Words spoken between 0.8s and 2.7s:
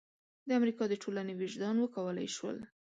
د ټولنې وجدان وکولای شول.